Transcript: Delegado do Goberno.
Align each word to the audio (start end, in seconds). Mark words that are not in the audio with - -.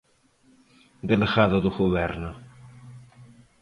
Delegado 1.09 1.57
do 1.63 1.71
Goberno. 1.79 2.31